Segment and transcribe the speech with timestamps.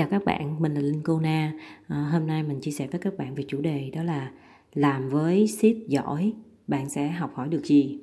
[0.00, 1.52] Chào các bạn, mình là Linh Cô Na.
[1.88, 4.30] À, hôm nay mình chia sẻ với các bạn về chủ đề đó là
[4.74, 6.32] làm với ship giỏi,
[6.66, 7.98] bạn sẽ học hỏi được gì?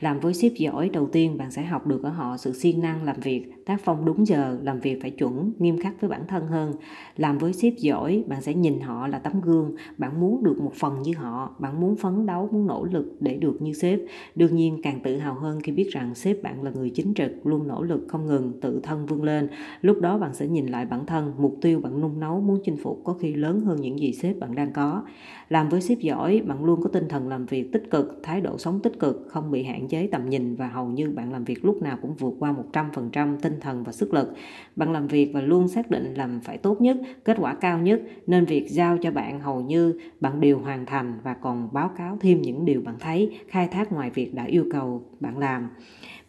[0.00, 3.04] Làm với sếp giỏi, đầu tiên bạn sẽ học được ở họ sự siêng năng
[3.04, 6.46] làm việc, tác phong đúng giờ, làm việc phải chuẩn, nghiêm khắc với bản thân
[6.46, 6.72] hơn.
[7.16, 10.72] Làm với sếp giỏi, bạn sẽ nhìn họ là tấm gương, bạn muốn được một
[10.74, 14.00] phần như họ, bạn muốn phấn đấu, muốn nỗ lực để được như sếp.
[14.34, 17.46] Đương nhiên càng tự hào hơn khi biết rằng sếp bạn là người chính trực,
[17.46, 19.48] luôn nỗ lực không ngừng, tự thân vươn lên.
[19.80, 22.76] Lúc đó bạn sẽ nhìn lại bản thân, mục tiêu bạn nung nấu muốn chinh
[22.76, 25.02] phục có khi lớn hơn những gì sếp bạn đang có.
[25.48, 28.58] Làm với sếp giỏi, bạn luôn có tinh thần làm việc tích cực, thái độ
[28.58, 31.64] sống tích cực, không bị hạn chế tầm nhìn và hầu như bạn làm việc
[31.64, 34.32] lúc nào cũng vượt qua 100% tinh tinh thần và sức lực.
[34.76, 38.02] Bạn làm việc và luôn xác định làm phải tốt nhất, kết quả cao nhất
[38.26, 42.18] nên việc giao cho bạn hầu như bạn đều hoàn thành và còn báo cáo
[42.20, 45.68] thêm những điều bạn thấy, khai thác ngoài việc đã yêu cầu bạn làm.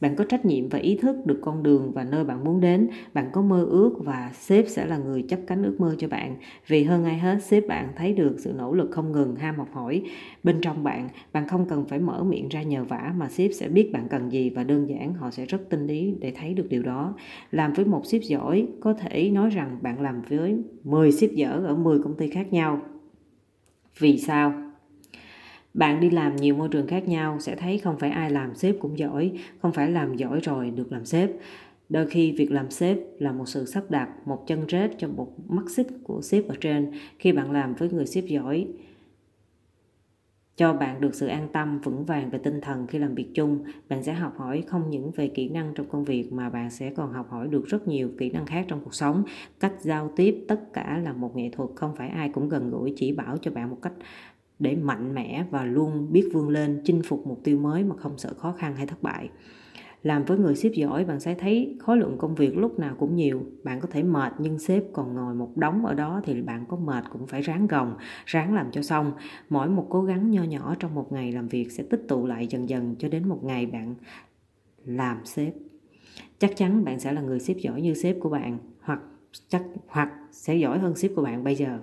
[0.01, 2.89] Bạn có trách nhiệm và ý thức được con đường và nơi bạn muốn đến.
[3.13, 6.35] Bạn có mơ ước và sếp sẽ là người chấp cánh ước mơ cho bạn.
[6.67, 9.69] Vì hơn ai hết sếp bạn thấy được sự nỗ lực không ngừng ham học
[9.71, 10.03] hỏi
[10.43, 11.09] bên trong bạn.
[11.33, 14.31] Bạn không cần phải mở miệng ra nhờ vả mà sếp sẽ biết bạn cần
[14.31, 17.15] gì và đơn giản họ sẽ rất tinh ý để thấy được điều đó
[17.51, 21.63] làm với một sếp giỏi có thể nói rằng bạn làm với 10 sếp dở
[21.65, 22.81] ở 10 công ty khác nhau
[23.99, 24.53] vì sao
[25.75, 28.75] bạn đi làm nhiều môi trường khác nhau sẽ thấy không phải ai làm sếp
[28.79, 31.29] cũng giỏi, không phải làm giỏi rồi được làm sếp.
[31.89, 35.49] Đôi khi việc làm sếp là một sự sắp đặt, một chân rết cho một
[35.49, 36.91] mắt xích của sếp ở trên.
[37.19, 38.67] Khi bạn làm với người sếp giỏi,
[40.55, 43.63] cho bạn được sự an tâm vững vàng về tinh thần khi làm việc chung,
[43.89, 46.89] bạn sẽ học hỏi không những về kỹ năng trong công việc mà bạn sẽ
[46.89, 49.23] còn học hỏi được rất nhiều kỹ năng khác trong cuộc sống.
[49.59, 52.93] Cách giao tiếp tất cả là một nghệ thuật, không phải ai cũng gần gũi
[52.95, 53.93] chỉ bảo cho bạn một cách
[54.59, 58.17] để mạnh mẽ và luôn biết vươn lên, chinh phục mục tiêu mới mà không
[58.17, 59.29] sợ khó khăn hay thất bại
[60.05, 63.15] làm với người sếp giỏi, bạn sẽ thấy khối lượng công việc lúc nào cũng
[63.15, 63.43] nhiều.
[63.63, 66.77] Bạn có thể mệt nhưng sếp còn ngồi một đống ở đó thì bạn có
[66.77, 67.95] mệt cũng phải ráng gồng,
[68.25, 69.11] ráng làm cho xong.
[69.49, 72.47] Mỗi một cố gắng nho nhỏ trong một ngày làm việc sẽ tích tụ lại
[72.47, 73.95] dần dần cho đến một ngày bạn
[74.85, 75.53] làm sếp.
[76.39, 78.99] Chắc chắn bạn sẽ là người sếp giỏi như sếp của bạn, hoặc
[79.47, 81.79] chắc, hoặc sẽ giỏi hơn sếp của bạn bây giờ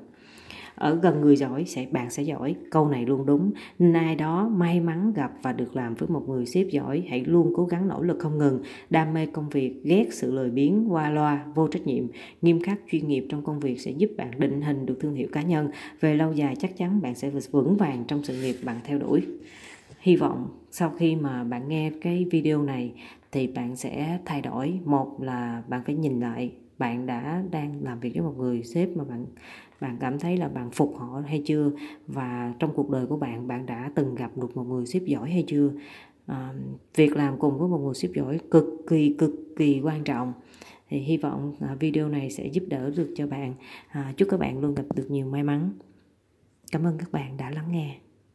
[0.75, 2.55] ở gần người giỏi sẽ, bạn sẽ giỏi.
[2.71, 3.53] Câu này luôn đúng.
[3.79, 7.05] Nên ai đó may mắn gặp và được làm với một người sếp giỏi.
[7.09, 8.63] Hãy luôn cố gắng nỗ lực không ngừng.
[8.91, 12.05] Đam mê công việc, ghét sự lười biếng, qua loa, vô trách nhiệm.
[12.43, 15.29] Nghiêm khắc, chuyên nghiệp trong công việc sẽ giúp bạn định hình được thương hiệu
[15.33, 15.71] cá nhân.
[16.01, 19.23] Về lâu dài, chắc chắn bạn sẽ vững vàng trong sự nghiệp bạn theo đuổi.
[20.01, 22.93] Hy vọng sau khi mà bạn nghe cái video này
[23.33, 24.81] thì bạn sẽ thay đổi.
[24.85, 28.97] Một là bạn phải nhìn lại bạn đã đang làm việc với một người sếp
[28.97, 29.27] mà bạn
[29.81, 31.71] bạn cảm thấy là bạn phục họ hay chưa?
[32.07, 35.31] Và trong cuộc đời của bạn bạn đã từng gặp được một người sếp giỏi
[35.31, 35.71] hay chưa?
[36.27, 36.55] À,
[36.95, 40.33] việc làm cùng với một người sếp giỏi cực kỳ cực kỳ quan trọng.
[40.89, 43.55] Thì hy vọng à, video này sẽ giúp đỡ được cho bạn.
[43.89, 45.71] À, chúc các bạn luôn gặp được nhiều may mắn.
[46.73, 48.02] Cảm ơn các bạn đã lắng nghe.